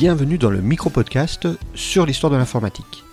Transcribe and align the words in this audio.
bienvenue 0.00 0.38
dans 0.38 0.48
le 0.48 0.62
micro-podcast 0.62 1.46
sur 1.74 2.06
l'histoire 2.06 2.32
de 2.32 2.38
l'informatique. 2.38 3.04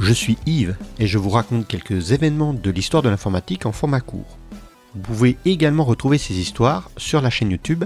Je 0.00 0.12
suis 0.12 0.36
Yves 0.44 0.76
et 0.98 1.06
je 1.06 1.16
vous 1.16 1.30
raconte 1.30 1.68
quelques 1.68 2.10
événements 2.10 2.52
de 2.52 2.70
l'histoire 2.72 3.04
de 3.04 3.08
l'informatique 3.08 3.66
en 3.66 3.70
format 3.70 4.00
court. 4.00 4.36
Vous 4.94 5.00
pouvez 5.00 5.36
également 5.44 5.84
retrouver 5.84 6.18
ces 6.18 6.40
histoires 6.40 6.90
sur 6.96 7.20
la 7.20 7.30
chaîne 7.30 7.52
YouTube 7.52 7.84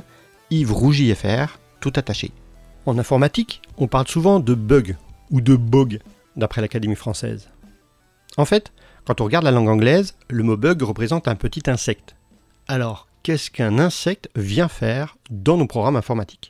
Yves 0.48 0.72
Rougy 0.72 1.14
FR, 1.14 1.58
tout 1.82 1.92
attaché. 1.94 2.30
En 2.86 2.96
informatique, 2.96 3.60
on 3.76 3.86
parle 3.86 4.08
souvent 4.08 4.40
de 4.40 4.54
bug 4.54 4.96
ou 5.30 5.42
de 5.42 5.54
bug, 5.54 6.00
d'après 6.36 6.62
l'Académie 6.62 6.96
française. 6.96 7.50
En 8.38 8.46
fait, 8.46 8.72
quand 9.04 9.20
on 9.20 9.24
regarde 9.24 9.44
la 9.44 9.50
langue 9.50 9.68
anglaise, 9.68 10.14
le 10.30 10.42
mot 10.42 10.56
bug 10.56 10.80
représente 10.80 11.28
un 11.28 11.34
petit 11.34 11.68
insecte. 11.68 12.16
Alors, 12.66 13.08
qu'est-ce 13.22 13.50
qu'un 13.50 13.78
insecte 13.78 14.30
vient 14.36 14.68
faire 14.68 15.18
dans 15.28 15.58
nos 15.58 15.66
programmes 15.66 15.96
informatiques? 15.96 16.49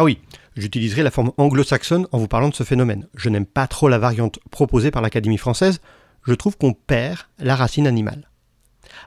Ah 0.00 0.04
oui, 0.04 0.16
j'utiliserai 0.56 1.02
la 1.02 1.10
forme 1.10 1.32
anglo-saxonne 1.36 2.06
en 2.10 2.16
vous 2.16 2.26
parlant 2.26 2.48
de 2.48 2.54
ce 2.54 2.64
phénomène. 2.64 3.06
Je 3.14 3.28
n'aime 3.28 3.44
pas 3.44 3.66
trop 3.66 3.86
la 3.86 3.98
variante 3.98 4.38
proposée 4.50 4.90
par 4.90 5.02
l'Académie 5.02 5.36
française, 5.36 5.82
je 6.26 6.32
trouve 6.32 6.56
qu'on 6.56 6.72
perd 6.72 7.18
la 7.38 7.54
racine 7.54 7.86
animale. 7.86 8.30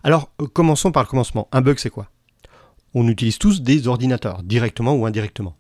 Alors, 0.04 0.30
euh, 0.40 0.46
commençons 0.46 0.92
par 0.92 1.02
le 1.02 1.08
commencement. 1.08 1.48
Un 1.52 1.62
bug, 1.62 1.80
c'est 1.80 1.90
quoi? 1.90 2.12
On 2.94 3.08
utilise 3.08 3.40
tous 3.40 3.64
des 3.64 3.88
ordinateurs, 3.88 4.44
directement 4.44 4.94
ou 4.94 5.08
indirectement. 5.08 5.58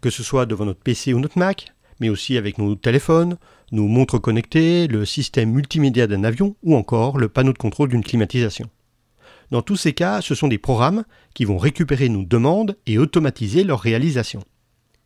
Que 0.00 0.10
ce 0.10 0.24
soit 0.24 0.46
devant 0.46 0.64
notre 0.64 0.82
PC 0.82 1.14
ou 1.14 1.20
notre 1.20 1.38
Mac, 1.38 1.72
mais 2.00 2.08
aussi 2.08 2.36
avec 2.36 2.58
nos 2.58 2.74
téléphones, 2.74 3.36
nos 3.70 3.86
montres 3.86 4.20
connectées, 4.20 4.88
le 4.88 5.04
système 5.04 5.52
multimédia 5.52 6.08
d'un 6.08 6.24
avion 6.24 6.56
ou 6.64 6.74
encore 6.74 7.18
le 7.18 7.28
panneau 7.28 7.52
de 7.52 7.58
contrôle 7.58 7.90
d'une 7.90 8.02
climatisation. 8.02 8.68
Dans 9.52 9.62
tous 9.62 9.76
ces 9.76 9.92
cas, 9.92 10.20
ce 10.22 10.34
sont 10.34 10.48
des 10.48 10.58
programmes 10.58 11.04
qui 11.34 11.44
vont 11.44 11.58
récupérer 11.58 12.08
nos 12.08 12.24
demandes 12.24 12.76
et 12.88 12.98
automatiser 12.98 13.62
leur 13.62 13.78
réalisation. 13.78 14.42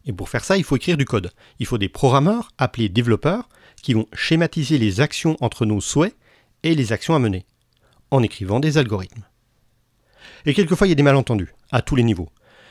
Et 0.06 0.12
pour 0.12 0.28
faire 0.28 0.45
ça, 0.45 0.56
il 0.56 0.65
faut 0.65 0.77
écrire 0.77 0.96
du 0.96 1.05
code. 1.05 1.33
Il 1.58 1.67
faut 1.67 1.78
des 1.78 1.89
programmeurs, 1.89 2.50
appelés 2.58 2.89
développeurs, 2.89 3.48
qui 3.83 3.94
vont 3.94 4.06
schématiser 4.12 4.78
les 4.78 5.00
actions 5.00 5.36
entre 5.41 5.67
nos 5.67 5.80
souhaits 5.80 6.17
et 6.62 6.75
les 6.75 6.92
actions 6.92 7.14
à 7.14 7.19
mener, 7.19 7.44
en 8.11 8.22
écrivant 8.22 8.61
des 8.61 8.78
algorithmes. 8.78 9.25
Et 10.47 10.55
quelquefois, 10.55 10.86
il 10.86 10.91
y 10.91 10.92
a 10.92 10.97
des 10.97 11.03
malentendus, 11.03 11.55
à 11.72 11.83
tous 11.83 11.97
les 11.97 12.05
niveaux. 12.05 12.30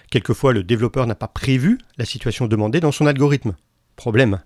Quelquefois, 0.09 0.53
le 0.53 0.63
développeur 0.63 1.07
n'a 1.07 1.15
pas 1.15 1.27
prévu 1.27 1.77
la 1.97 2.05
situation 2.05 2.47
demandée 2.47 2.79
dans 2.79 2.91
son 2.91 3.05
algorithme. 3.05 3.55
Problème. 3.95 4.41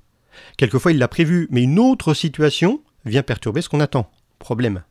Quelquefois, 0.58 0.91
il 0.91 0.97
l'a 0.97 1.08
prévu, 1.08 1.47
mais 1.52 1.63
une 1.63 1.80
autre 1.80 2.13
situation 2.13 2.81
vient 3.06 3.23
perturber 3.23 3.61
ce 3.61 3.69
qu'on 3.69 3.80
attend. 3.80 4.09
Problème. 4.39 4.83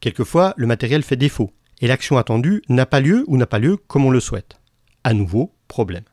Quelquefois, 0.00 0.54
le 0.56 0.66
matériel 0.66 1.02
fait 1.02 1.16
défaut, 1.16 1.52
et 1.80 1.86
l'action 1.86 2.18
attendue 2.18 2.62
n'a 2.68 2.86
pas 2.86 3.00
lieu 3.00 3.24
ou 3.28 3.36
n'a 3.36 3.46
pas 3.46 3.58
lieu 3.58 3.76
comme 3.76 4.04
on 4.04 4.10
le 4.10 4.20
souhaite. 4.20 4.58
À 5.04 5.14
nouveau, 5.14 5.54
problème. 5.68 6.04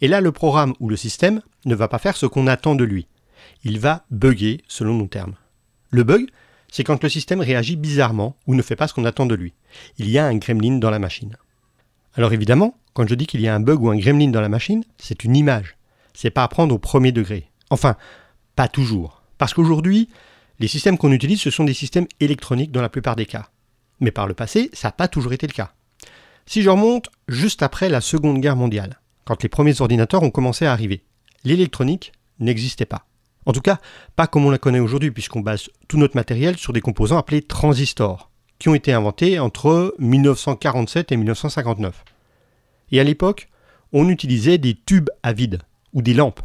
Et 0.00 0.08
là, 0.08 0.20
le 0.20 0.32
programme 0.32 0.74
ou 0.80 0.88
le 0.88 0.96
système 0.96 1.40
ne 1.64 1.74
va 1.74 1.88
pas 1.88 1.98
faire 1.98 2.16
ce 2.16 2.26
qu'on 2.26 2.46
attend 2.46 2.74
de 2.74 2.84
lui. 2.84 3.06
Il 3.64 3.80
va 3.80 4.04
bugger 4.10 4.62
selon 4.68 4.94
nos 4.94 5.06
termes. 5.06 5.34
Le 5.90 6.04
bug, 6.04 6.26
c'est 6.70 6.84
quand 6.84 7.02
le 7.02 7.08
système 7.08 7.40
réagit 7.40 7.76
bizarrement 7.76 8.36
ou 8.46 8.54
ne 8.54 8.62
fait 8.62 8.76
pas 8.76 8.88
ce 8.88 8.94
qu'on 8.94 9.04
attend 9.04 9.26
de 9.26 9.34
lui. 9.34 9.54
Il 9.98 10.10
y 10.10 10.18
a 10.18 10.26
un 10.26 10.36
gremlin 10.36 10.78
dans 10.78 10.90
la 10.90 10.98
machine. 10.98 11.36
Alors 12.14 12.32
évidemment, 12.32 12.76
quand 12.92 13.08
je 13.08 13.14
dis 13.14 13.26
qu'il 13.26 13.40
y 13.40 13.48
a 13.48 13.54
un 13.54 13.60
bug 13.60 13.82
ou 13.82 13.90
un 13.90 13.96
gremlin 13.96 14.30
dans 14.30 14.40
la 14.40 14.48
machine, 14.48 14.84
c'est 14.98 15.24
une 15.24 15.36
image. 15.36 15.76
C'est 16.14 16.30
pas 16.30 16.44
à 16.44 16.48
prendre 16.48 16.74
au 16.74 16.78
premier 16.78 17.12
degré. 17.12 17.50
Enfin, 17.70 17.96
pas 18.54 18.68
toujours. 18.68 19.22
Parce 19.38 19.54
qu'aujourd'hui, 19.54 20.08
les 20.58 20.68
systèmes 20.68 20.96
qu'on 20.96 21.12
utilise, 21.12 21.40
ce 21.40 21.50
sont 21.50 21.64
des 21.64 21.74
systèmes 21.74 22.06
électroniques 22.20 22.72
dans 22.72 22.80
la 22.80 22.88
plupart 22.88 23.16
des 23.16 23.26
cas. 23.26 23.50
Mais 24.00 24.10
par 24.10 24.26
le 24.26 24.34
passé, 24.34 24.70
ça 24.72 24.88
n'a 24.88 24.92
pas 24.92 25.08
toujours 25.08 25.32
été 25.32 25.46
le 25.46 25.52
cas. 25.52 25.72
Si 26.46 26.62
je 26.62 26.70
remonte 26.70 27.10
juste 27.28 27.62
après 27.62 27.88
la 27.88 28.00
Seconde 28.00 28.40
Guerre 28.40 28.56
mondiale, 28.56 29.00
quand 29.26 29.42
les 29.42 29.50
premiers 29.50 29.82
ordinateurs 29.82 30.22
ont 30.22 30.30
commencé 30.30 30.64
à 30.64 30.72
arriver. 30.72 31.02
L'électronique 31.44 32.12
n'existait 32.38 32.86
pas. 32.86 33.04
En 33.44 33.52
tout 33.52 33.60
cas, 33.60 33.78
pas 34.16 34.26
comme 34.26 34.46
on 34.46 34.50
la 34.50 34.58
connaît 34.58 34.80
aujourd'hui, 34.80 35.10
puisqu'on 35.10 35.40
base 35.40 35.68
tout 35.88 35.98
notre 35.98 36.16
matériel 36.16 36.56
sur 36.56 36.72
des 36.72 36.80
composants 36.80 37.18
appelés 37.18 37.42
transistors, 37.42 38.30
qui 38.58 38.68
ont 38.68 38.74
été 38.74 38.92
inventés 38.92 39.38
entre 39.38 39.94
1947 39.98 41.12
et 41.12 41.16
1959. 41.16 42.04
Et 42.92 43.00
à 43.00 43.04
l'époque, 43.04 43.48
on 43.92 44.08
utilisait 44.08 44.58
des 44.58 44.74
tubes 44.74 45.10
à 45.22 45.32
vide, 45.32 45.60
ou 45.92 46.02
des 46.02 46.14
lampes, 46.14 46.40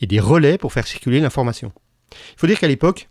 et 0.00 0.06
des 0.06 0.20
relais 0.20 0.58
pour 0.58 0.72
faire 0.72 0.86
circuler 0.86 1.20
l'information. 1.20 1.72
Il 2.12 2.40
faut 2.40 2.46
dire 2.46 2.58
qu'à 2.58 2.68
l'époque, 2.68 3.08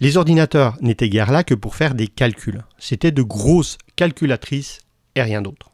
les 0.00 0.16
ordinateurs 0.16 0.76
n'étaient 0.80 1.08
guère 1.08 1.30
là 1.30 1.44
que 1.44 1.54
pour 1.54 1.76
faire 1.76 1.94
des 1.94 2.08
calculs. 2.08 2.64
C'était 2.78 3.12
de 3.12 3.22
grosses 3.22 3.78
calculatrices 3.94 4.80
et 5.14 5.22
rien 5.22 5.42
d'autre. 5.42 5.70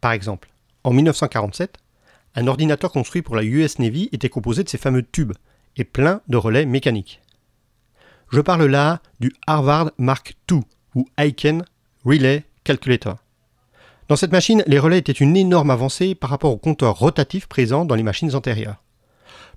Par 0.00 0.12
exemple, 0.12 0.50
en 0.84 0.92
1947, 0.92 1.81
un 2.34 2.46
ordinateur 2.46 2.90
construit 2.90 3.22
pour 3.22 3.36
la 3.36 3.44
US 3.44 3.78
Navy 3.78 4.08
était 4.12 4.28
composé 4.28 4.64
de 4.64 4.68
ces 4.68 4.78
fameux 4.78 5.02
tubes 5.02 5.32
et 5.76 5.84
plein 5.84 6.20
de 6.28 6.36
relais 6.36 6.66
mécaniques. 6.66 7.20
Je 8.30 8.40
parle 8.40 8.64
là 8.64 9.00
du 9.20 9.32
Harvard 9.46 9.90
Mark 9.98 10.34
II 10.50 10.60
ou 10.94 11.06
Aiken 11.18 11.64
Relay 12.04 12.44
Calculator. 12.64 13.18
Dans 14.08 14.16
cette 14.16 14.32
machine, 14.32 14.64
les 14.66 14.78
relais 14.78 14.98
étaient 14.98 15.12
une 15.12 15.36
énorme 15.36 15.70
avancée 15.70 16.14
par 16.14 16.30
rapport 16.30 16.52
aux 16.52 16.58
compteurs 16.58 16.98
rotatifs 16.98 17.46
présents 17.46 17.84
dans 17.84 17.94
les 17.94 18.02
machines 18.02 18.34
antérieures. 18.34 18.82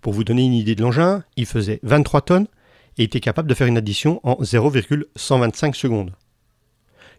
Pour 0.01 0.13
vous 0.13 0.23
donner 0.23 0.43
une 0.43 0.53
idée 0.53 0.75
de 0.75 0.81
l'engin, 0.81 1.23
il 1.35 1.45
faisait 1.45 1.79
23 1.83 2.21
tonnes 2.21 2.47
et 2.97 3.03
était 3.03 3.19
capable 3.19 3.49
de 3.49 3.53
faire 3.53 3.67
une 3.67 3.77
addition 3.77 4.19
en 4.23 4.37
0,125 4.41 5.75
secondes. 5.75 6.13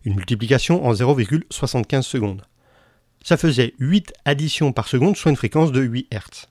Une 0.05 0.15
multiplication 0.15 0.87
en 0.87 0.93
0,75 0.93 2.03
secondes 2.03 2.43
ça 3.27 3.37
faisait 3.37 3.75
8 3.81 4.13
additions 4.25 4.73
par 4.73 4.87
seconde, 4.87 5.17
soit 5.17 5.33
une 5.33 5.37
fréquence 5.37 5.73
de 5.73 5.81
8 5.81 6.07
Hz. 6.13 6.47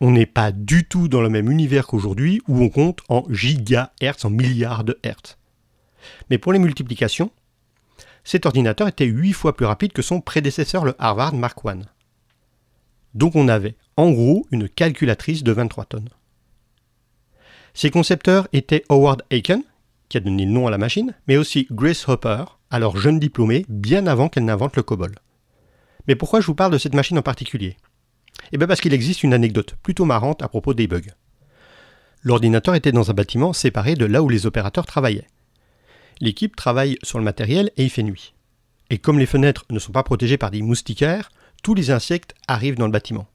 On 0.00 0.12
n'est 0.12 0.26
pas 0.26 0.52
du 0.52 0.86
tout 0.86 1.08
dans 1.08 1.22
le 1.22 1.28
même 1.28 1.50
univers 1.50 1.88
qu'aujourd'hui 1.88 2.40
où 2.46 2.62
on 2.62 2.68
compte 2.68 3.00
en 3.08 3.24
gigahertz, 3.30 4.24
en 4.24 4.30
milliards 4.30 4.84
de 4.84 4.96
Hertz. 5.02 5.38
Mais 6.30 6.38
pour 6.38 6.52
les 6.52 6.60
multiplications, 6.60 7.32
cet 8.22 8.46
ordinateur 8.46 8.86
était 8.86 9.06
8 9.06 9.32
fois 9.32 9.56
plus 9.56 9.66
rapide 9.66 9.92
que 9.92 10.02
son 10.02 10.20
prédécesseur, 10.20 10.84
le 10.84 10.94
Harvard 11.00 11.34
Mark 11.34 11.58
I. 11.64 11.80
Donc 13.14 13.34
on 13.34 13.48
avait, 13.48 13.74
en 13.96 14.12
gros, 14.12 14.46
une 14.52 14.68
calculatrice 14.68 15.42
de 15.42 15.50
23 15.50 15.86
tonnes. 15.86 16.10
Ses 17.74 17.90
concepteurs 17.90 18.46
étaient 18.52 18.84
Howard 18.88 19.24
Aiken, 19.30 19.64
qui 20.08 20.16
a 20.16 20.20
donné 20.20 20.44
le 20.44 20.52
nom 20.52 20.68
à 20.68 20.70
la 20.70 20.78
machine, 20.78 21.12
mais 21.26 21.36
aussi 21.36 21.66
Grace 21.72 22.08
Hopper, 22.08 22.44
alors 22.70 22.96
jeune 22.98 23.18
diplômée, 23.18 23.66
bien 23.68 24.06
avant 24.06 24.28
qu'elle 24.28 24.44
n'invente 24.44 24.76
le 24.76 24.84
COBOL. 24.84 25.16
Mais 26.10 26.16
pourquoi 26.16 26.40
je 26.40 26.46
vous 26.48 26.56
parle 26.56 26.72
de 26.72 26.78
cette 26.78 26.96
machine 26.96 27.18
en 27.18 27.22
particulier? 27.22 27.76
Eh 28.50 28.58
bien 28.58 28.66
parce 28.66 28.80
qu'il 28.80 28.92
existe 28.92 29.22
une 29.22 29.32
anecdote 29.32 29.76
plutôt 29.80 30.04
marrante 30.04 30.42
à 30.42 30.48
propos 30.48 30.74
des 30.74 30.88
bugs. 30.88 31.14
L'ordinateur 32.24 32.74
était 32.74 32.90
dans 32.90 33.12
un 33.12 33.14
bâtiment 33.14 33.52
séparé 33.52 33.94
de 33.94 34.06
là 34.06 34.20
où 34.20 34.28
les 34.28 34.44
opérateurs 34.44 34.86
travaillaient. 34.86 35.28
L'équipe 36.18 36.56
travaille 36.56 36.98
sur 37.04 37.18
le 37.18 37.24
matériel 37.24 37.70
et 37.76 37.84
il 37.84 37.90
fait 37.90 38.02
nuit. 38.02 38.34
Et 38.90 38.98
comme 38.98 39.20
les 39.20 39.26
fenêtres 39.26 39.66
ne 39.70 39.78
sont 39.78 39.92
pas 39.92 40.02
protégées 40.02 40.36
par 40.36 40.50
des 40.50 40.62
moustiquaires, 40.62 41.30
tous 41.62 41.74
les 41.74 41.92
insectes 41.92 42.34
arrivent 42.48 42.74
dans 42.76 42.86
le 42.86 42.92
bâtiment. 42.92 43.28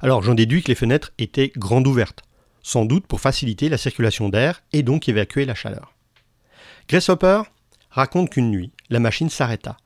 Alors 0.00 0.22
j'en 0.22 0.34
déduis 0.34 0.62
que 0.62 0.68
les 0.68 0.76
fenêtres 0.76 1.12
étaient 1.18 1.52
grandes 1.54 1.86
ouvertes, 1.86 2.22
sans 2.62 2.86
doute 2.86 3.06
pour 3.06 3.20
faciliter 3.20 3.68
la 3.68 3.76
circulation 3.76 4.30
d'air 4.30 4.62
et 4.72 4.82
donc 4.82 5.06
évacuer 5.10 5.44
la 5.44 5.54
chaleur. 5.54 5.92
Grace 6.88 7.10
Hopper 7.10 7.42
raconte 7.90 8.30
qu'une 8.30 8.50
nuit, 8.50 8.72
la 8.88 9.00
machine 9.00 9.28
s'arrêta 9.28 9.76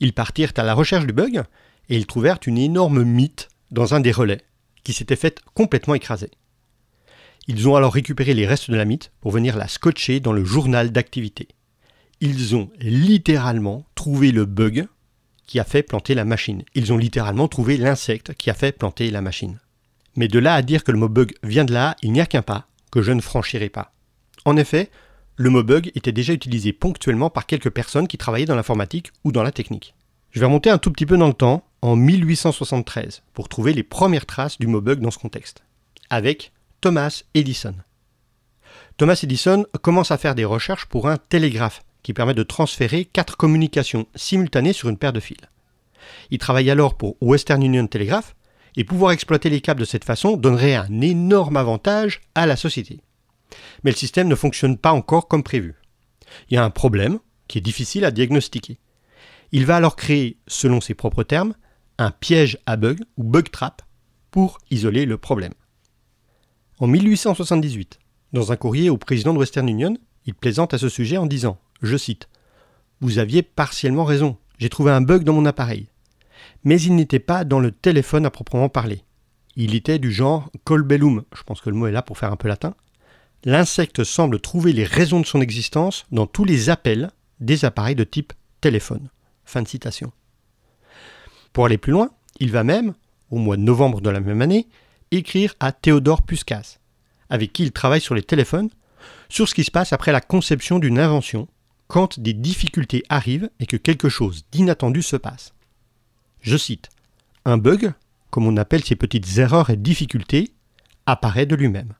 ils 0.00 0.12
partirent 0.12 0.52
à 0.56 0.62
la 0.62 0.74
recherche 0.74 1.06
du 1.06 1.12
bug 1.12 1.42
et 1.88 1.96
ils 1.96 2.06
trouvèrent 2.06 2.40
une 2.46 2.58
énorme 2.58 3.04
mythe 3.04 3.48
dans 3.70 3.94
un 3.94 4.00
des 4.00 4.12
relais 4.12 4.40
qui 4.82 4.92
s'était 4.92 5.16
fait 5.16 5.40
complètement 5.54 5.94
écraser. 5.94 6.30
Ils 7.46 7.68
ont 7.68 7.76
alors 7.76 7.92
récupéré 7.92 8.34
les 8.34 8.46
restes 8.46 8.70
de 8.70 8.76
la 8.76 8.84
mythe 8.84 9.12
pour 9.20 9.32
venir 9.32 9.56
la 9.56 9.68
scotcher 9.68 10.20
dans 10.20 10.32
le 10.32 10.44
journal 10.44 10.90
d'activité. 10.90 11.48
Ils 12.20 12.54
ont 12.54 12.70
littéralement 12.78 13.86
trouvé 13.94 14.30
le 14.30 14.44
bug 14.44 14.86
qui 15.46 15.58
a 15.58 15.64
fait 15.64 15.82
planter 15.82 16.14
la 16.14 16.24
machine. 16.24 16.62
Ils 16.74 16.92
ont 16.92 16.98
littéralement 16.98 17.48
trouvé 17.48 17.76
l'insecte 17.76 18.34
qui 18.34 18.50
a 18.50 18.54
fait 18.54 18.72
planter 18.72 19.10
la 19.10 19.20
machine. 19.20 19.58
Mais 20.16 20.28
de 20.28 20.38
là 20.38 20.54
à 20.54 20.62
dire 20.62 20.84
que 20.84 20.92
le 20.92 20.98
mot 20.98 21.08
bug 21.08 21.32
vient 21.42 21.64
de 21.64 21.72
là, 21.72 21.96
il 22.02 22.12
n'y 22.12 22.20
a 22.20 22.26
qu'un 22.26 22.42
pas 22.42 22.68
que 22.92 23.02
je 23.02 23.12
ne 23.12 23.20
franchirai 23.20 23.68
pas. 23.68 23.92
En 24.44 24.56
effet, 24.56 24.90
le 25.40 25.48
mot 25.48 25.62
bug 25.62 25.90
était 25.94 26.12
déjà 26.12 26.34
utilisé 26.34 26.74
ponctuellement 26.74 27.30
par 27.30 27.46
quelques 27.46 27.70
personnes 27.70 28.06
qui 28.06 28.18
travaillaient 28.18 28.44
dans 28.44 28.56
l'informatique 28.56 29.10
ou 29.24 29.32
dans 29.32 29.42
la 29.42 29.52
technique. 29.52 29.94
Je 30.32 30.40
vais 30.40 30.44
remonter 30.44 30.68
un 30.68 30.76
tout 30.76 30.92
petit 30.92 31.06
peu 31.06 31.16
dans 31.16 31.28
le 31.28 31.32
temps, 31.32 31.64
en 31.80 31.96
1873, 31.96 33.22
pour 33.32 33.48
trouver 33.48 33.72
les 33.72 33.82
premières 33.82 34.26
traces 34.26 34.58
du 34.58 34.66
mot 34.66 34.82
bug 34.82 35.00
dans 35.00 35.10
ce 35.10 35.18
contexte, 35.18 35.62
avec 36.10 36.52
Thomas 36.82 37.22
Edison. 37.32 37.74
Thomas 38.98 39.18
Edison 39.22 39.64
commence 39.80 40.10
à 40.10 40.18
faire 40.18 40.34
des 40.34 40.44
recherches 40.44 40.84
pour 40.84 41.08
un 41.08 41.16
télégraphe 41.16 41.84
qui 42.02 42.12
permet 42.12 42.34
de 42.34 42.42
transférer 42.42 43.06
quatre 43.06 43.38
communications 43.38 44.06
simultanées 44.14 44.74
sur 44.74 44.90
une 44.90 44.98
paire 44.98 45.14
de 45.14 45.20
fils. 45.20 45.38
Il 46.30 46.36
travaille 46.36 46.70
alors 46.70 46.98
pour 46.98 47.16
Western 47.22 47.62
Union 47.62 47.86
Telegraph, 47.86 48.36
et 48.76 48.84
pouvoir 48.84 49.12
exploiter 49.12 49.48
les 49.48 49.62
câbles 49.62 49.80
de 49.80 49.86
cette 49.86 50.04
façon 50.04 50.36
donnerait 50.36 50.74
un 50.74 51.00
énorme 51.00 51.56
avantage 51.56 52.20
à 52.34 52.44
la 52.44 52.56
société 52.56 53.00
mais 53.84 53.90
le 53.90 53.96
système 53.96 54.28
ne 54.28 54.34
fonctionne 54.34 54.78
pas 54.78 54.92
encore 54.92 55.28
comme 55.28 55.42
prévu. 55.42 55.74
Il 56.48 56.54
y 56.54 56.56
a 56.56 56.64
un 56.64 56.70
problème 56.70 57.18
qui 57.48 57.58
est 57.58 57.62
difficile 57.62 58.04
à 58.04 58.10
diagnostiquer. 58.10 58.78
Il 59.52 59.66
va 59.66 59.76
alors 59.76 59.96
créer, 59.96 60.38
selon 60.46 60.80
ses 60.80 60.94
propres 60.94 61.24
termes, 61.24 61.54
un 61.98 62.10
piège 62.10 62.58
à 62.66 62.76
bug 62.76 63.00
ou 63.16 63.24
bug 63.24 63.50
trap 63.50 63.82
pour 64.30 64.58
isoler 64.70 65.06
le 65.06 65.18
problème. 65.18 65.54
En 66.78 66.86
1878, 66.86 67.98
dans 68.32 68.52
un 68.52 68.56
courrier 68.56 68.88
au 68.88 68.96
président 68.96 69.34
de 69.34 69.38
Western 69.38 69.68
Union, 69.68 69.96
il 70.24 70.34
plaisante 70.34 70.72
à 70.72 70.78
ce 70.78 70.88
sujet 70.88 71.16
en 71.16 71.26
disant, 71.26 71.58
je 71.82 71.96
cite, 71.96 72.28
Vous 73.00 73.18
aviez 73.18 73.42
partiellement 73.42 74.04
raison, 74.04 74.36
j'ai 74.58 74.68
trouvé 74.68 74.92
un 74.92 75.00
bug 75.00 75.24
dans 75.24 75.32
mon 75.32 75.46
appareil. 75.46 75.88
Mais 76.64 76.80
il 76.80 76.94
n'était 76.94 77.18
pas 77.18 77.44
dans 77.44 77.60
le 77.60 77.72
téléphone 77.72 78.26
à 78.26 78.30
proprement 78.30 78.68
parler. 78.68 79.04
Il 79.56 79.74
était 79.74 79.98
du 79.98 80.12
genre 80.12 80.50
colbellum, 80.64 81.24
je 81.34 81.42
pense 81.42 81.60
que 81.60 81.70
le 81.70 81.76
mot 81.76 81.86
est 81.86 81.92
là 81.92 82.02
pour 82.02 82.18
faire 82.18 82.32
un 82.32 82.36
peu 82.36 82.48
latin. 82.48 82.74
L'insecte 83.44 84.04
semble 84.04 84.38
trouver 84.38 84.74
les 84.74 84.84
raisons 84.84 85.20
de 85.20 85.26
son 85.26 85.40
existence 85.40 86.04
dans 86.12 86.26
tous 86.26 86.44
les 86.44 86.68
appels 86.68 87.10
des 87.40 87.64
appareils 87.64 87.94
de 87.94 88.04
type 88.04 88.34
téléphone. 88.60 89.08
Fin 89.46 89.62
de 89.62 89.68
citation. 89.68 90.12
Pour 91.54 91.64
aller 91.64 91.78
plus 91.78 91.92
loin, 91.92 92.10
il 92.38 92.52
va 92.52 92.64
même, 92.64 92.94
au 93.30 93.38
mois 93.38 93.56
de 93.56 93.62
novembre 93.62 94.02
de 94.02 94.10
la 94.10 94.20
même 94.20 94.42
année, 94.42 94.68
écrire 95.10 95.54
à 95.58 95.72
Théodore 95.72 96.22
Puskas, 96.22 96.78
avec 97.30 97.52
qui 97.52 97.62
il 97.62 97.72
travaille 97.72 98.02
sur 98.02 98.14
les 98.14 98.22
téléphones, 98.22 98.68
sur 99.30 99.48
ce 99.48 99.54
qui 99.54 99.64
se 99.64 99.70
passe 99.70 99.94
après 99.94 100.12
la 100.12 100.20
conception 100.20 100.78
d'une 100.78 100.98
invention, 100.98 101.48
quand 101.88 102.20
des 102.20 102.34
difficultés 102.34 103.04
arrivent 103.08 103.50
et 103.58 103.66
que 103.66 103.78
quelque 103.78 104.10
chose 104.10 104.44
d'inattendu 104.52 105.02
se 105.02 105.16
passe. 105.16 105.54
Je 106.42 106.58
cite 106.58 106.90
Un 107.46 107.56
bug, 107.56 107.94
comme 108.30 108.46
on 108.46 108.58
appelle 108.58 108.84
ces 108.84 108.96
petites 108.96 109.38
erreurs 109.38 109.70
et 109.70 109.76
difficultés, 109.76 110.52
apparaît 111.06 111.46
de 111.46 111.56
lui-même. 111.56 111.94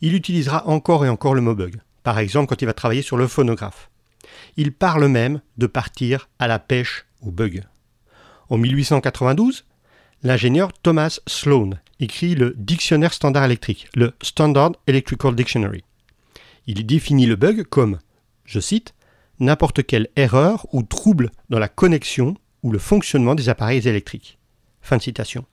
Il 0.00 0.14
utilisera 0.14 0.66
encore 0.66 1.04
et 1.04 1.08
encore 1.08 1.34
le 1.34 1.40
mot 1.40 1.54
bug, 1.54 1.80
par 2.02 2.18
exemple 2.18 2.48
quand 2.48 2.62
il 2.62 2.66
va 2.66 2.72
travailler 2.72 3.02
sur 3.02 3.16
le 3.16 3.26
phonographe. 3.26 3.90
Il 4.56 4.72
parle 4.72 5.06
même 5.08 5.40
de 5.58 5.66
partir 5.66 6.28
à 6.38 6.46
la 6.46 6.58
pêche 6.58 7.06
au 7.20 7.30
bug. 7.30 7.64
En 8.48 8.58
1892, 8.58 9.64
l'ingénieur 10.22 10.72
Thomas 10.72 11.20
Sloan 11.26 11.78
écrit 12.00 12.34
le 12.34 12.54
Dictionnaire 12.56 13.12
standard 13.12 13.44
électrique, 13.44 13.88
le 13.94 14.12
Standard 14.22 14.72
Electrical 14.86 15.34
Dictionary. 15.34 15.84
Il 16.66 16.84
définit 16.86 17.26
le 17.26 17.36
bug 17.36 17.64
comme, 17.64 17.98
je 18.44 18.60
cite, 18.60 18.94
n'importe 19.38 19.86
quelle 19.86 20.08
erreur 20.16 20.66
ou 20.72 20.82
trouble 20.82 21.30
dans 21.48 21.58
la 21.58 21.68
connexion 21.68 22.36
ou 22.62 22.72
le 22.72 22.78
fonctionnement 22.78 23.34
des 23.34 23.48
appareils 23.48 23.86
électriques. 23.88 24.38
Fin 24.82 24.96
de 24.96 25.02
citation. 25.02 25.44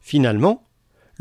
Finalement, 0.00 0.66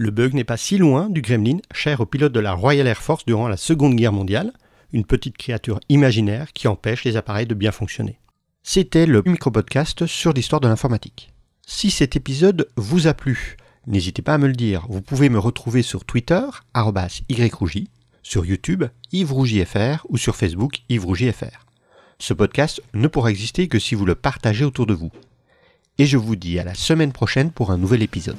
le 0.01 0.09
bug 0.09 0.33
n'est 0.33 0.44
pas 0.44 0.57
si 0.57 0.80
loin 0.80 1.09
du 1.09 1.21
gremlin 1.21 1.59
cher 1.71 2.01
aux 2.01 2.07
pilotes 2.07 2.33
de 2.33 2.39
la 2.39 2.53
Royal 2.53 2.88
Air 2.88 2.98
Force 2.98 3.24
durant 3.24 3.48
la 3.48 3.56
Seconde 3.56 3.95
Guerre 3.95 4.12
mondiale, 4.12 4.51
une 4.94 5.06
petite 5.06 5.38
créature 5.38 5.80
imaginaire 5.89 6.53
qui 6.53 6.68
empêche 6.68 7.03
les 7.03 7.18
appareils 7.18 7.45
de 7.45 7.53
bien 7.53 7.71
fonctionner. 7.71 8.18
C'était 8.63 9.06
le 9.06 9.21
micro-podcast 9.24 10.07
sur 10.07 10.33
l'histoire 10.33 10.59
de 10.59 10.68
l'informatique. 10.68 11.31
Si 11.68 11.92
cet 11.92 12.15
épisode 12.15 12.68
vous 12.77 13.06
a 13.06 13.13
plu, 13.13 13.57
n'hésitez 13.86 14.24
pas 14.24 14.33
à 14.33 14.38
me 14.39 14.48
le 14.48 14.53
dire. 14.53 14.88
Vous 14.89 15.01
pouvez 15.01 15.30
me 15.30 15.38
retrouver 15.38 15.83
sur 15.83 16.03
Twitter, 16.03 16.42
yrougi, 16.75 17.89
sur 18.24 18.44
YouTube, 18.44 18.86
YvesRougiFR 19.12 20.07
ou 20.09 20.18
sur 20.18 20.36
Facebook, 20.36 20.80
YvesRougiFR. 20.89 21.68
Ce 22.18 22.33
podcast 22.33 22.81
ne 22.95 23.07
pourra 23.07 23.30
exister 23.30 23.68
que 23.68 23.77
si 23.77 23.94
vous 23.94 24.06
le 24.06 24.15
partagez 24.15 24.65
autour 24.65 24.88
de 24.88 24.95
vous. 24.95 25.12
Et 26.00 26.07
je 26.07 26.18
vous 26.18 26.36
dis 26.36 26.57
à 26.57 26.63
la 26.63 26.74
semaine 26.74 27.12
prochaine 27.12 27.51
pour 27.51 27.69
un 27.69 27.77
nouvel 27.77 28.01
épisode. 28.01 28.38